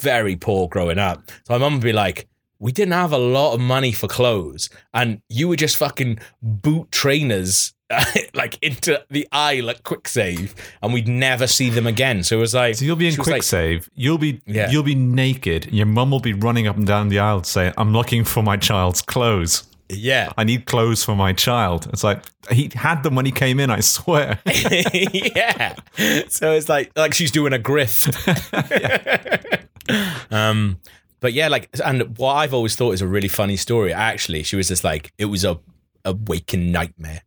[0.00, 1.30] very poor growing up.
[1.44, 4.70] So my mum would be like, we didn't have a lot of money for clothes,
[4.94, 7.74] and you were just fucking boot trainers
[8.34, 12.22] like into the eye like Kwik Save, and we'd never see them again.
[12.24, 13.88] So it was like, So you'll be in quick like- save.
[13.94, 14.70] You'll be Yeah.
[14.70, 15.72] you'll be naked.
[15.72, 18.56] Your mum will be running up and down the aisle saying, "I'm looking for my
[18.56, 19.62] child's clothes.
[19.88, 23.60] yeah, I need clothes for my child." It's like he had them when he came
[23.60, 23.70] in.
[23.70, 24.40] I swear.
[24.46, 25.76] yeah.
[26.28, 28.10] So it's like like she's doing a grift.
[30.32, 30.78] um,
[31.26, 33.92] but yeah, like, and what I've always thought is a really funny story.
[33.92, 35.58] Actually, she was just like, it was a
[36.04, 37.22] a waking nightmare.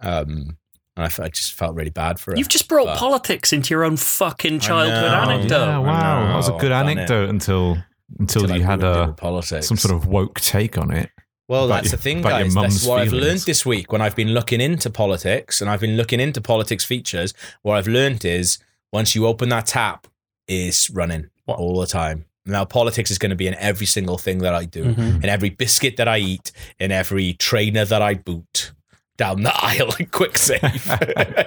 [0.00, 0.58] Um,
[0.96, 2.36] and I, I just felt really bad for her.
[2.36, 5.30] You've just brought But- politics into your own fucking childhood know.
[5.30, 5.66] anecdote.
[5.66, 6.98] yeah, wow, that was a good I've done it.
[6.98, 7.78] anecdote until
[8.18, 9.66] until Till I you had a politics.
[9.66, 11.08] some sort of woke take on it.
[11.48, 12.54] Well, about that's your- the thing, about your guys.
[12.54, 15.80] That's mum's what I've learned this week when I've been looking into politics and I've
[15.80, 17.32] been looking into politics features.
[17.62, 18.58] What I've learned is
[18.92, 20.06] once you open that tap,
[20.46, 21.58] it's running What?
[21.58, 22.26] all the time.
[22.48, 25.22] Now, politics is going to be in every single thing that I do, Mhm.
[25.22, 28.72] in every biscuit that I eat, in every trainer that I boot
[29.16, 30.62] down the aisle in Kwik Save.
[30.86, 31.46] yeah,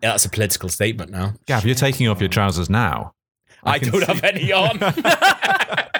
[0.00, 1.34] that's a political statement now.
[1.46, 3.12] Gav, you're taking off your trousers now.
[3.64, 4.78] I, can don't see- have any on.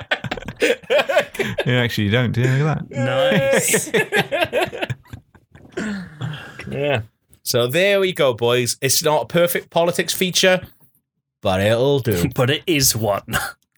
[1.66, 2.32] Yeah, actually, you don't.
[2.32, 3.90] Do you look at that?
[5.76, 6.14] Nice.
[6.70, 7.02] Yeah.
[7.42, 8.76] So there we go, boys.
[8.80, 10.62] It's not a perfect politics feature,
[11.42, 12.28] but it'll do.
[12.34, 13.24] but it is one.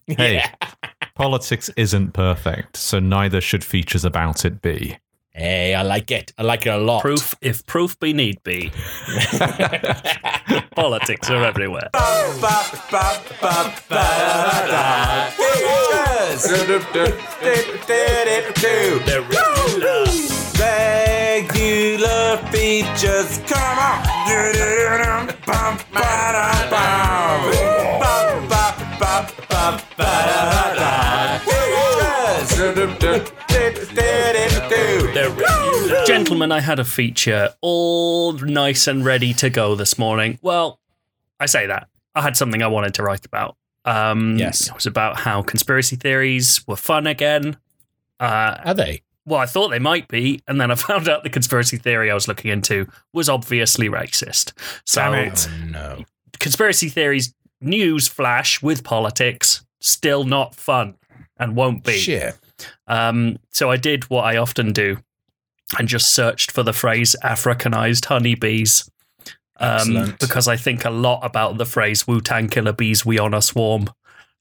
[0.16, 0.40] Hey,
[1.16, 4.96] politics isn't perfect, so neither should features about it be.
[5.32, 6.32] Hey, I like it.
[6.38, 7.02] I like it a lot.
[7.02, 8.70] Proof, if proof be need be.
[10.76, 11.90] Politics are everywhere.
[20.58, 24.02] Regular features, come on.
[36.06, 40.38] Gentlemen, I had a feature all nice and ready to go this morning.
[40.42, 40.78] Well,
[41.40, 41.88] I say that.
[42.14, 43.56] I had something I wanted to write about.
[43.84, 44.68] Um, Yes.
[44.68, 47.56] It was about how conspiracy theories were fun again.
[48.20, 49.02] Uh, Are they?
[49.24, 52.14] well, I thought they might be, and then I found out the conspiracy theory I
[52.14, 54.52] was looking into was obviously racist.
[54.84, 55.48] So, Damn it.
[55.50, 56.04] Oh, no.
[56.38, 60.96] conspiracy theories news flash with politics still not fun
[61.38, 61.96] and won't be.
[61.96, 62.36] Shit.
[62.86, 64.98] Um, so I did what I often do.
[65.78, 68.88] and just searched for the phrase Africanized honeybees.
[69.58, 73.40] Um, because I think a lot about the phrase Wu Tang Killer Bees, We Honor
[73.40, 73.88] Swarm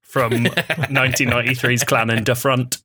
[0.02, 2.84] from 1993's Clan in the Front.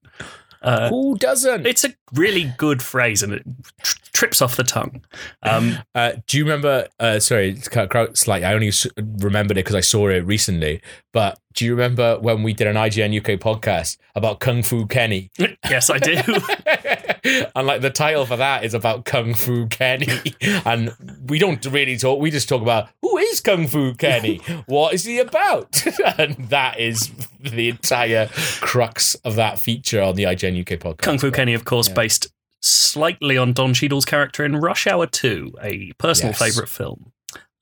[0.63, 1.67] Uh, Who doesn't?
[1.67, 3.43] it's a really good phrase and it
[3.83, 5.03] tr- trips off the tongue.
[5.43, 6.87] Um, Uh, do you remember?
[6.99, 8.47] Uh, sorry, it's cut out slightly.
[8.47, 8.71] I only
[9.19, 10.81] remembered it because I saw it recently.
[11.13, 15.31] But do you remember when we did an IGN UK podcast about Kung Fu Kenny?
[15.69, 16.15] yes, I do.
[17.55, 20.09] and like the title for that is about Kung Fu Kenny,
[20.65, 20.95] and
[21.27, 22.21] we don't really talk.
[22.21, 25.85] We just talk about who is Kung Fu Kenny, what is he about,
[26.19, 28.29] and that is the entire
[28.61, 30.99] crux of that feature on the IGN UK podcast.
[31.03, 32.29] Kung Fu Kenny, of course, based
[32.63, 36.39] slightly on Don Cheadle's character in Rush Hour 2, a personal Yes.
[36.39, 37.13] favourite film.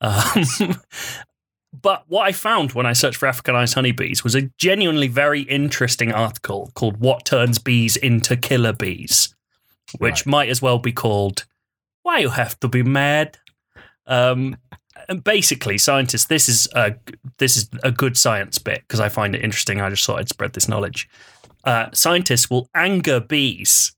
[0.01, 0.45] Um,
[1.83, 6.13] but what I found when I searched for Africanized honeybees was a genuinely very interesting
[6.13, 9.35] article called What Turns Bees into Killer Bees,
[9.99, 10.27] which Right.
[10.27, 11.47] might as well be called
[12.03, 13.39] Why You Have to Be Mad.
[14.07, 14.57] Um,
[15.09, 16.95] and basically, scientists, this is a,
[17.39, 19.81] this is a good science bit because I find it interesting.
[19.81, 21.09] I just thought I'd spread this knowledge.
[21.65, 23.95] Uh, scientists will anger bees,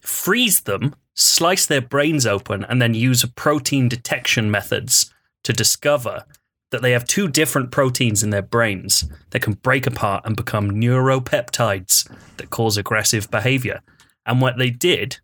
[0.00, 5.12] freeze them, slice their brains open, and then use protein detection methods
[5.44, 6.24] to discover
[6.70, 10.70] that they have two different proteins in their brains that can break apart and become
[10.72, 13.80] neuropeptides that cause aggressive behavior.
[14.26, 15.18] And what they did,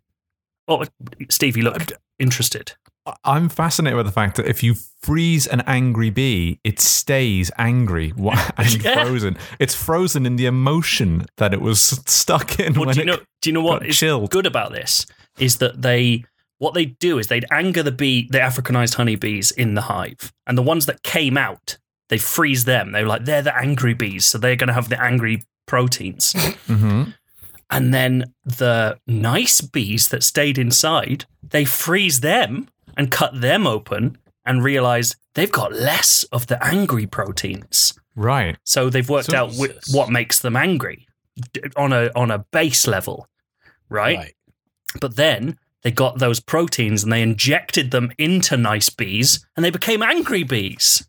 [0.67, 0.85] oh,
[1.29, 2.73] Steve, you look interested.
[3.23, 8.13] I'm fascinated by the fact that if you freeze an angry bee, it stays angry
[8.57, 9.03] and Yeah.
[9.03, 9.37] frozen.
[9.59, 13.17] It's frozen in the emotion that it was stuck in Well, do you know?
[13.41, 14.29] Do you know what chilled.
[14.29, 15.05] good about this?
[15.39, 16.25] Is that they
[16.59, 20.55] what they do is they'd anger the bee, the Africanized honeybees in the hive, and
[20.55, 22.91] the ones that came out, they freeze them.
[22.91, 26.33] They were like they're the angry bees, so they're going to have the angry proteins.
[26.67, 27.15] Mhm.
[27.71, 34.17] And then the nice bees that stayed inside, they freeze them and cut them open
[34.45, 37.93] and realize they've got less of the angry proteins.
[38.15, 38.57] Right.
[38.65, 41.07] So they've worked So- out wh- what makes them angry
[41.77, 43.27] on a on a base level,
[43.89, 44.17] right?
[44.17, 44.33] Right.
[44.99, 49.69] But then they got those proteins and they injected them into nice bees and they
[49.71, 51.07] became angry bees.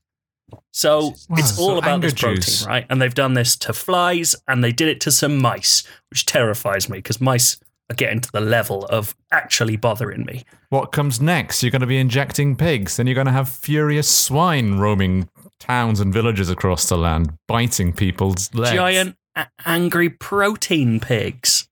[0.73, 2.67] So Wow, it's so all about this protein, juice.
[2.67, 2.87] right?
[2.91, 6.89] And they've done this to flies and they did it to some mice, which terrifies
[6.89, 7.59] me because mice
[7.91, 10.45] are getting to the level of actually bothering me.
[10.71, 11.63] What comes next?
[11.63, 16.01] You're going to be injecting pigs, then you're going to have furious swine roaming towns
[16.01, 18.73] and villages across the land, biting people's legs.
[18.75, 21.69] giant a- angry protein pigs.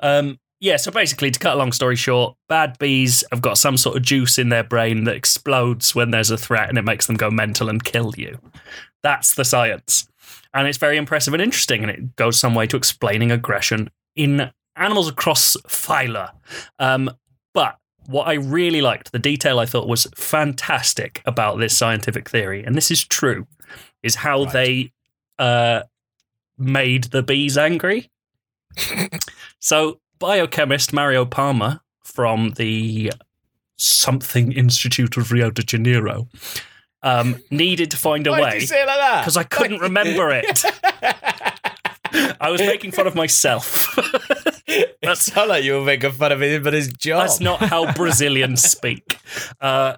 [0.00, 3.76] Um, yeah, so basically, to cut a long story short, bad bees have got some
[3.76, 7.06] sort of juice in their brain that explodes when there's a threat and it makes
[7.06, 8.38] them go mental and kill you.
[9.02, 10.08] That's the science.
[10.52, 14.50] And it's very impressive and interesting, and it goes some way to explaining aggression in
[14.76, 16.32] animals across phyla.
[16.78, 17.10] Um,
[17.54, 22.64] but what I really liked, the detail I thought was fantastic about this scientific theory,
[22.64, 23.46] and this is true,
[24.02, 24.52] is how Right.
[24.52, 24.92] they
[25.38, 25.82] uh,
[26.56, 28.10] made the bees angry.
[29.60, 33.12] so, biochemist Mario Palma from the
[33.76, 36.28] something Institute of Rio de Janeiro
[37.02, 39.20] um, needed to find a Why way did you say it like that?
[39.22, 40.64] because I couldn't remember it.
[42.40, 43.94] I was making fun of myself.
[44.66, 47.20] it sounded like you were making fun of him, but his job.
[47.20, 49.18] That's not how Brazilians speak.
[49.60, 49.96] Uh,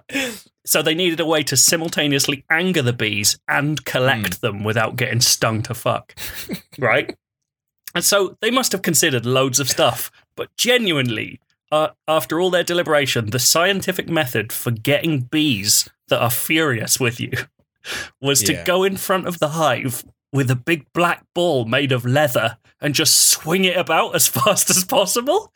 [0.65, 5.21] so they needed a way to simultaneously anger the bees and collect them without getting
[5.21, 6.13] stung to fuck.
[6.77, 7.15] right?
[7.93, 11.39] And so they must have considered loads of stuff, but genuinely,
[11.71, 17.19] uh, after all their deliberation, the scientific method for getting bees that are furious with
[17.19, 17.31] you
[18.21, 22.05] was to go in front of the hive with a big black ball made of
[22.05, 25.51] leather and just swing it about as fast as possible.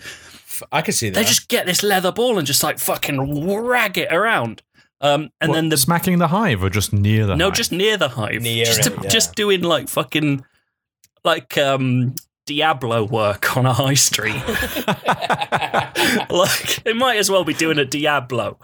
[0.72, 1.16] I can see that.
[1.16, 4.62] They just get this leather ball and just like fucking rag it around.
[5.02, 7.56] Um, and What, then the smacking the hive or just near the no, hive?
[7.56, 9.10] just near the hive, Near just it, yeah.
[9.10, 10.46] just doing like fucking
[11.26, 14.36] like um Diablo work on a high street.
[16.30, 18.60] like they might as well be doing a Diablo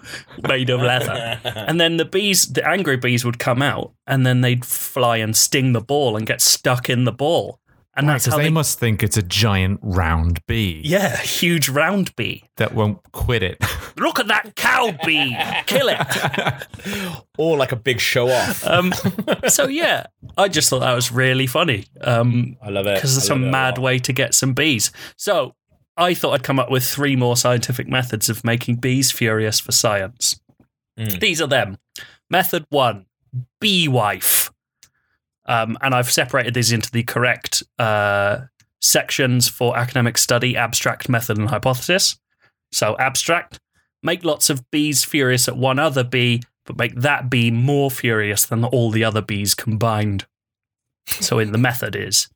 [0.48, 1.40] made of leather.
[1.44, 5.36] And then the bees, the angry bees, would come out, and then they'd fly and
[5.36, 7.60] sting the ball and get stuck in the ball.
[7.96, 12.16] And that's how they, they, must think it's a giant round bee yeah, huge round
[12.16, 12.46] bee.
[12.56, 13.58] that won't quit it.
[13.98, 17.18] Look at that cow bee, kill it.
[17.38, 18.66] or like a big show off.
[18.66, 18.94] Um,
[19.48, 20.06] so yeah,
[20.38, 21.86] I just thought that was really funny.
[22.02, 22.96] Um, I love it.
[22.96, 23.84] because it's a mad lot.
[23.84, 24.92] way to get some bees.
[25.18, 25.56] So
[25.98, 29.72] I thought I'd come up with three more scientific methods of making bees furious for
[29.72, 30.40] science.
[30.98, 31.20] Mm.
[31.20, 31.78] These are them.
[32.30, 33.06] Method one,
[33.60, 34.52] bee wife.
[35.46, 38.42] Um, and I've separated these into the correct uh,
[38.80, 42.18] sections for academic study, abstract method, and hypothesis.
[42.72, 43.60] So, abstract,
[44.04, 48.46] make lots of bees furious at one other bee, but make that bee more furious
[48.46, 50.26] than all the other bees combined.
[51.08, 52.30] So, in the method is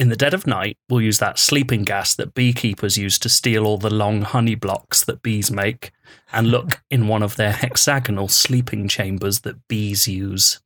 [0.00, 3.66] in the dead of night, we'll use that sleeping gas that beekeepers use to steal
[3.66, 5.92] all the long honey blocks that bees make
[6.32, 10.62] and look in one of their hexagonal sleeping chambers that bees use.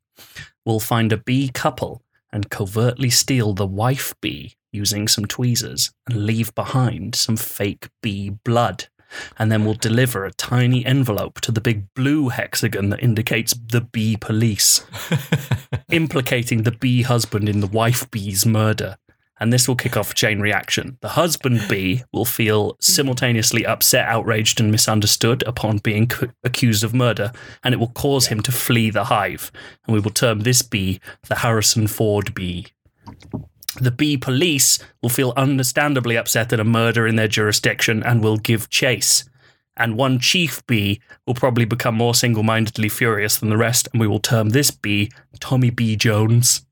[0.65, 6.27] We'll find a bee couple and covertly steal the wife bee using some tweezers and
[6.27, 8.87] leave behind some fake bee blood.
[9.39, 13.81] And then we'll deliver a tiny envelope to the big blue hexagon that indicates the
[13.81, 14.85] bee police,
[15.91, 18.97] implicating the bee husband in the wife bee's murder.
[19.41, 20.97] And this will kick off a chain reaction.
[21.01, 26.95] The husband bee will feel simultaneously upset, outraged, and misunderstood upon being c- accused of
[26.95, 27.33] murder,
[27.65, 29.51] and it will cause him to flee the hive.
[29.87, 32.69] And we will term this bee the Harrison Ford bee.
[33.81, 38.37] The bee police will feel understandably upset at a murder in their jurisdiction and will
[38.37, 39.25] give chase.
[39.77, 44.01] And one chief bee will probably become more single mindedly furious than the rest, and
[44.01, 45.11] we will term this bee
[45.41, 45.97] Tommy B.
[45.97, 46.65] Jones.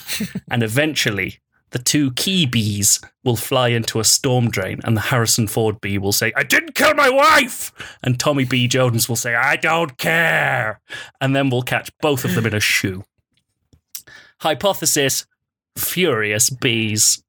[0.50, 1.38] and eventually,
[1.70, 5.98] the two key bees will fly into a storm drain, and the Harrison Ford bee
[5.98, 7.72] will say, I didn't kill my wife!
[8.02, 8.68] And Tommy B.
[8.68, 10.80] Jones will say, I don't care!
[11.20, 13.04] And then we'll catch both of them in a shoe.
[14.40, 15.26] Hypothesis
[15.80, 17.22] Furious bees.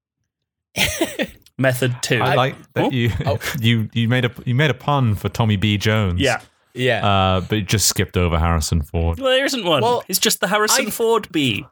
[1.57, 2.19] Method two.
[2.21, 2.89] I like that Oh.
[2.91, 3.11] you
[3.59, 5.77] you you made a you made a pun for Tommy B.
[5.77, 6.19] Jones.
[6.19, 6.41] Yeah.
[6.73, 7.05] Yeah.
[7.05, 9.19] Uh, but it just skipped over Harrison Ford.
[9.19, 9.81] Well, there isn't one.
[9.81, 11.65] Well, it's just the Harrison I- Ford bee.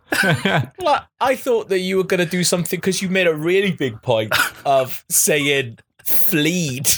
[0.78, 3.72] Well, I thought that you were going to do something because you made a really
[3.72, 4.34] big point
[4.66, 6.90] of saying fleed.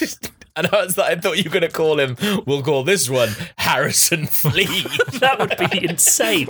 [0.56, 3.30] And I, was, I thought you were going to call him, we'll call this one
[3.58, 4.86] Harrison Fleed.
[5.22, 6.50] That would be insane.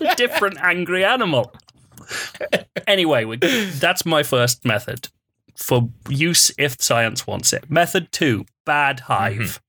[0.00, 1.52] A different angry animal.
[2.86, 5.08] Anyway, we, that's my first method
[5.56, 7.70] for use if science wants it.
[7.70, 9.60] Method two bad hive.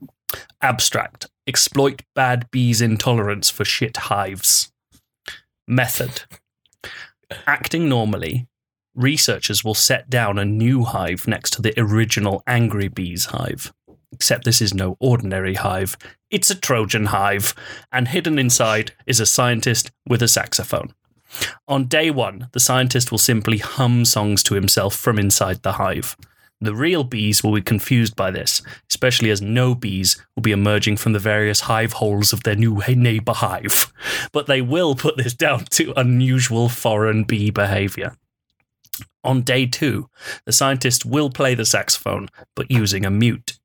[0.00, 0.38] Mm-hmm.
[0.60, 4.70] Abstract exploit bad bees' intolerance for shit hives.
[5.66, 6.22] Method
[7.46, 8.46] acting normally,
[8.94, 13.72] researchers will set down a new hive next to the original angry bees hive.
[14.12, 15.96] Except this is no ordinary hive,
[16.30, 17.54] it's a Trojan hive,
[17.92, 20.94] and hidden inside is a scientist with a saxophone.
[21.66, 26.16] On day one, the scientist will simply hum songs to himself from inside the hive.
[26.60, 30.96] The real bees will be confused by this, especially as no bees will be emerging
[30.96, 33.92] from the various hive holes of their new neighbor hive.
[34.32, 38.16] But they will put this down to unusual foreign bee behavior.
[39.22, 40.08] On day two,
[40.46, 43.58] the scientist will play the saxophone, but using a mute.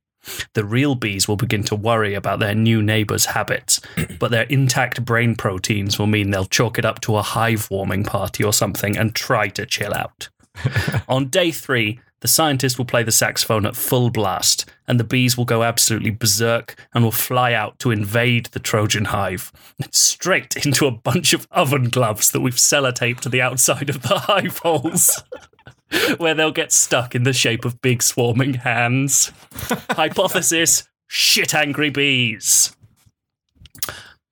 [0.53, 3.81] The real bees will begin to worry about their new neighbor's habits,
[4.19, 8.03] but their intact brain proteins will mean they'll chalk it up to a hive warming
[8.03, 10.29] party or something and try to chill out.
[11.07, 15.37] On day three, the scientist will play the saxophone at full blast, and the bees
[15.37, 19.51] will go absolutely berserk and will fly out to invade the Trojan hive,
[19.91, 24.19] straight into a bunch of oven gloves that we've sellotaped to the outside of the
[24.19, 25.21] hive holes,
[26.17, 29.31] where they'll get stuck in the shape of big swarming hands.
[29.91, 32.75] Hypothesis shit angry bees.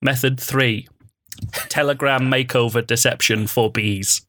[0.02, 0.88] Method three
[1.70, 4.26] telegram makeover deception for bees.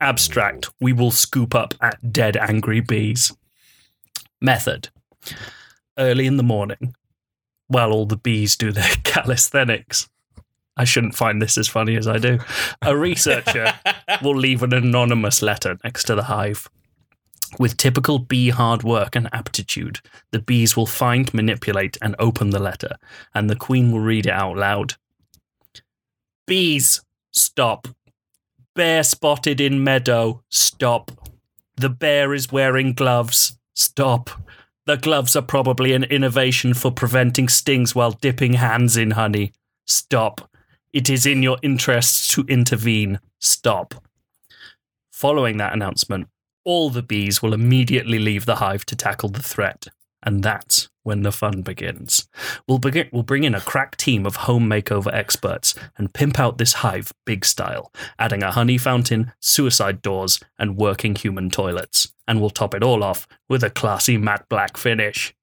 [0.00, 3.32] Abstract, we will scoop up at dead angry bees.
[4.40, 4.88] Method
[5.98, 6.94] early in the morning,
[7.68, 10.08] while all the bees do their calisthenics.
[10.76, 12.38] I shouldn't find this as funny as I do.
[12.82, 13.72] A researcher
[14.22, 16.68] will leave an anonymous letter next to the hive.
[17.58, 22.60] With typical bee hard work and aptitude, the bees will find, manipulate, and open the
[22.60, 22.96] letter,
[23.34, 24.94] and the queen will read it out loud.
[26.46, 27.02] Bees,
[27.32, 27.88] stop.
[28.74, 31.10] Bear spotted in meadow, stop.
[31.76, 34.30] The bear is wearing gloves, stop.
[34.86, 39.52] The gloves are probably an innovation for preventing stings while dipping hands in honey.
[39.86, 40.49] Stop.
[40.92, 43.20] It is in your interests to intervene.
[43.38, 43.94] Stop.
[45.12, 46.26] Following that announcement,
[46.64, 49.86] all the bees will immediately leave the hive to tackle the threat.
[50.22, 52.28] And that's when the fun begins.
[52.68, 56.58] We'll, begin, we'll bring in a crack team of home makeover experts and pimp out
[56.58, 62.12] this hive big style, adding a honey fountain, suicide doors, and working human toilets.
[62.26, 65.34] And we'll top it all off with a classy matte black finish.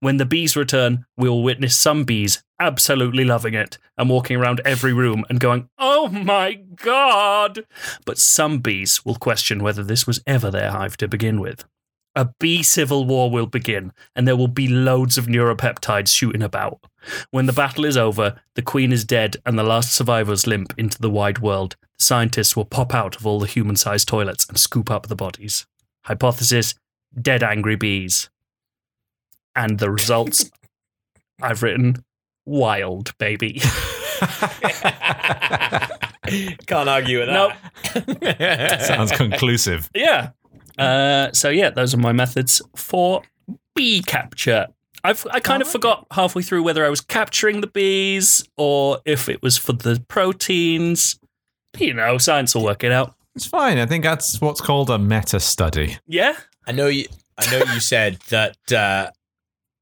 [0.00, 4.60] When the bees return, we will witness some bees absolutely loving it and walking around
[4.64, 7.64] every room and going, Oh my god!
[8.06, 11.64] But some bees will question whether this was ever their hive to begin with.
[12.14, 16.78] A bee civil war will begin, and there will be loads of neuropeptides shooting about.
[17.30, 21.00] When the battle is over, the queen is dead, and the last survivors limp into
[21.00, 21.76] the wide world.
[21.98, 25.16] The scientists will pop out of all the human sized toilets and scoop up the
[25.16, 25.66] bodies.
[26.04, 26.74] Hypothesis
[27.20, 28.28] dead angry bees.
[29.56, 30.50] And the results
[31.42, 32.04] I've written
[32.44, 33.60] wild, baby.
[36.66, 37.56] Can't argue with that.
[37.94, 38.20] Nope.
[38.20, 38.82] that.
[38.86, 39.90] Sounds conclusive.
[39.94, 40.30] Yeah.
[40.78, 43.22] Uh, so yeah, those are my methods for
[43.74, 44.68] bee capture.
[45.04, 49.28] I've I kind of forgot halfway through whether I was capturing the bees or if
[49.28, 51.18] it was for the proteins.
[51.78, 53.14] You know, science will work it out.
[53.34, 53.78] It's fine.
[53.78, 55.96] I think that's what's called a meta study.
[56.06, 56.34] Yeah.
[56.66, 57.06] I know you.
[57.38, 59.10] I know you said that uh,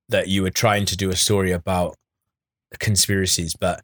[0.08, 1.96] that you were trying to do a story about
[2.78, 3.82] conspiracies, but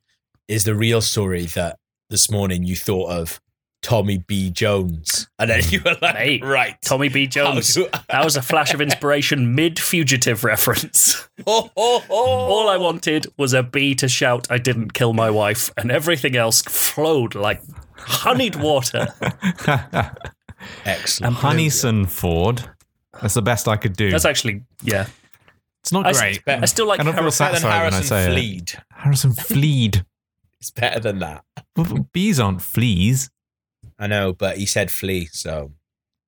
[0.49, 1.79] is the real story that
[2.11, 3.41] this morning you thought of
[3.83, 4.51] Tommy B.
[4.51, 5.73] Jones, and then mm.
[5.73, 7.27] you were like, Mate, right, Tommy B.
[7.27, 7.75] Jones.
[7.75, 11.29] Do- that was a flash of inspiration mid fugitive reference.
[11.47, 12.15] Oh, oh, oh.
[12.15, 16.35] All I wanted was a bee to shout, I didn't kill my wife, and everything
[16.35, 17.63] else flowed like
[17.97, 19.09] honeyed water.
[20.85, 21.37] Excellent.
[21.37, 22.69] Honeyson Ford.
[23.21, 24.11] That's the best I could do.
[24.11, 25.07] That's actually, yeah.
[25.87, 26.43] It's not I, great.
[26.49, 27.45] I still like I don't feel Harrison.
[27.47, 28.33] better than satisfied when I Harrison say it.
[28.33, 28.73] Fleed.
[28.91, 30.05] Harrison Fleed.
[30.59, 31.45] It's better than that.
[31.77, 33.31] Well, Bees aren't fleas.
[34.01, 35.71] I know, but he said flea, so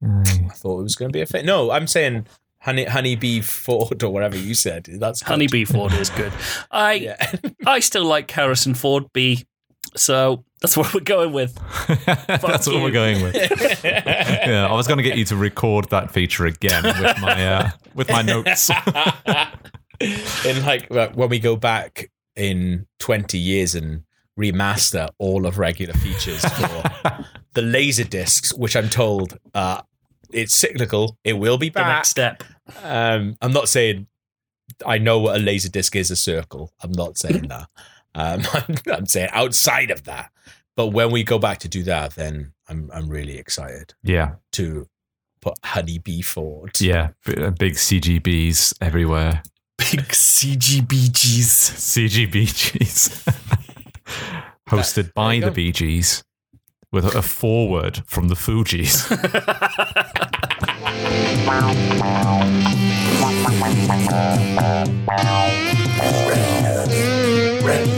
[0.04, 0.46] Aye.
[0.50, 1.44] I thought it was going to be a fit.
[1.46, 2.26] No, I'm saying
[2.60, 4.84] honey, honeybee Ford or whatever you said.
[4.84, 5.28] That's good.
[5.30, 6.32] Honeybee Ford is good.
[6.70, 7.32] I Yeah.
[7.66, 9.44] I still like Harrison Ford B,
[9.96, 11.54] so that's what we're going with.
[12.26, 13.34] That's what we're going with.
[13.84, 17.70] yeah, I was going to get you to record that feature again with my uh,
[17.94, 18.68] with my notes.
[20.00, 24.04] in like when we go back in 20 years and
[24.38, 26.82] remaster all of regular features for
[27.54, 29.82] the laser discs which i'm told uh
[30.30, 32.44] it's cyclical it will be The back next step.
[32.84, 34.06] um i'm not saying
[34.86, 37.68] i know what a laser disc is a circle i'm not saying that
[38.14, 40.30] um I'm, I'm saying outside of that
[40.78, 44.86] but when we go back to do that then i'm i'm really excited yeah, to
[45.40, 49.42] put honeybee forward yeah, uh, big CGBs everywhere.
[49.76, 51.50] Big CGBGs.
[52.28, 53.24] CGBGs.
[54.68, 55.50] Hosted by the go.
[55.50, 56.24] Bee Gees
[56.90, 59.06] with a forward from the Fugees.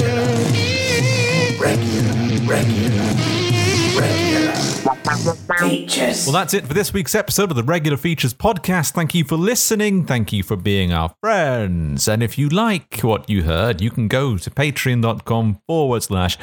[6.27, 8.91] Well, that's it for this week's episode of the Regular Features Podcast.
[8.91, 10.05] Thank you for listening.
[10.05, 12.09] Thank you for being our friends.
[12.09, 16.37] And if you like what you heard, you can go to patreon.com forward slash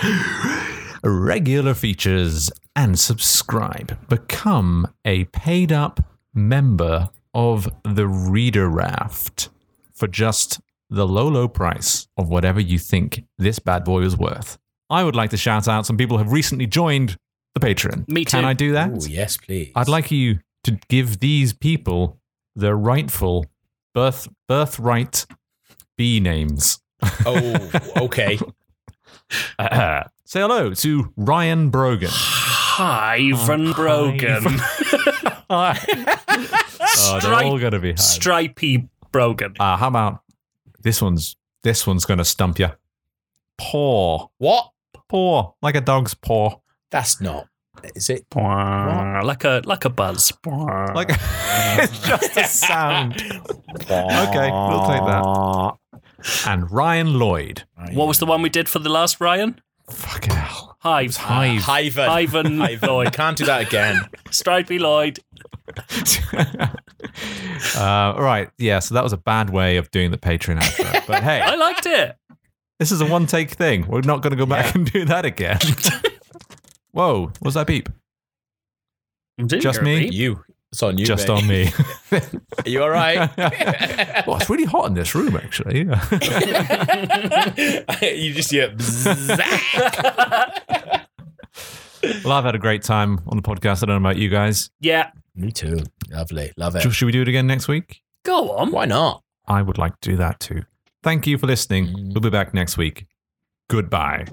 [1.04, 3.98] regular features and subscribe.
[4.08, 6.00] Become a paid up
[6.34, 9.50] member of the Reader Raft
[9.94, 14.58] for just the low, low price of whatever you think this bad boy is worth.
[14.90, 17.18] I would like to shout out some people who have recently joined
[17.54, 18.08] the Patreon.
[18.08, 18.32] Me too.
[18.32, 18.48] Can too.
[18.48, 18.90] I do that?
[18.92, 22.20] Ooh, yes please I'd like you to give these people
[22.56, 23.46] their rightful
[23.94, 25.26] birth birthright
[25.98, 26.80] B names.
[27.26, 28.38] oh okay
[30.26, 32.10] Say hello to Ryan Brogan.
[32.12, 34.44] Hi, Ivan Brogan.
[35.50, 35.74] oh,
[37.22, 37.96] they're all going to be high.
[37.96, 39.56] Stripey Brogan.
[39.60, 40.22] Uh, how about
[40.82, 42.70] this one's this one's going to stump you.
[43.58, 44.72] Paw, what
[45.08, 46.60] paw, like a dog's paw.
[46.92, 47.48] That's not.
[47.96, 48.26] Is it?
[48.36, 50.34] Like a like a buzz.
[50.46, 53.22] Like it's just a sound.
[53.22, 55.78] Okay, we'll take that.
[56.48, 57.64] And Ryan Lloyd.
[57.94, 59.62] What was the one we did for the last Ryan?
[59.90, 60.76] Fucking hell.
[60.80, 61.16] Hive.
[61.16, 61.62] Hive.
[61.62, 62.08] Hyven.
[62.08, 62.84] Ivan Hyven.
[62.84, 63.14] I Lloyd.
[63.14, 64.02] can't do that again.
[64.32, 65.20] Stripey Lloyd.
[67.76, 68.50] uh, all right.
[68.58, 71.08] Yeah, so that was a bad way of doing the Patreon outro.
[71.08, 72.16] But hey, I liked it.
[72.80, 73.88] This is a one take thing.
[73.88, 75.60] We're not going to go back and do that again.
[76.92, 77.90] Whoa, was that beep?
[79.46, 80.08] Just me?
[80.10, 80.44] You.
[80.72, 81.06] It's on you.
[81.06, 81.38] Just mate.
[81.38, 81.72] on me.
[82.12, 83.30] Are you all right?
[84.28, 85.80] well, it's really hot in this room, actually.
[88.02, 88.76] you just hear.
[92.24, 93.84] well, I've had a great time on the podcast.
[93.84, 94.70] I don't know about you guys.
[94.82, 95.12] Yeah.
[95.36, 95.84] Me too.
[96.10, 96.52] Lovely.
[96.58, 96.82] Love it.
[96.82, 98.02] Should should we do it again next week?
[98.24, 98.72] Go on.
[98.72, 99.24] Why not?
[99.48, 100.64] I would like to do that too.
[101.04, 101.88] Thank you for listening.
[101.88, 102.14] Mm.
[102.14, 103.06] We'll be back next week.
[103.70, 104.26] Goodbye.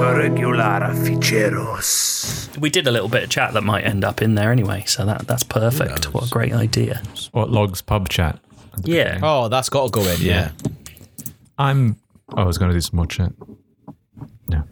[0.00, 2.56] Regular ficheros.
[2.58, 5.06] We did a little bit of chat that might end up in there anyway, so
[5.06, 6.12] that that's perfect.
[6.12, 7.02] What a great idea.
[7.32, 8.38] What logs pub chat?
[8.84, 9.18] Yeah.
[9.22, 10.20] Oh, that's got to go in.
[10.20, 10.50] Yeah.
[11.58, 11.96] I'm.
[12.36, 13.32] Oh, I was going to do some more chat.
[14.48, 14.62] No,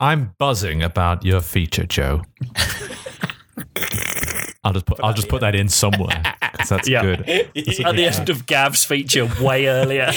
[0.00, 2.22] I'm buzzing about your feature, Joe.
[4.64, 7.02] I'll just put, put I'll just put that in somewhere because that's yeah.
[7.02, 7.24] good.
[7.26, 10.06] That's At the end of Gav's feature, way earlier.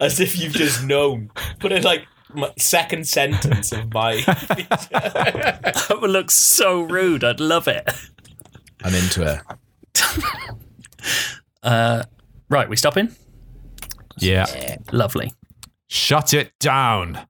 [0.00, 1.30] As if you've just known.
[1.60, 4.16] Put it like my second sentence of my.
[4.26, 7.22] that would look so rude.
[7.24, 7.88] I'd love it.
[8.82, 9.40] I'm into it.
[11.62, 12.02] uh,
[12.48, 13.14] right, we stopping.
[14.18, 14.46] Yeah.
[14.54, 14.76] yeah.
[14.92, 15.32] Lovely.
[15.86, 17.26] Shut it down.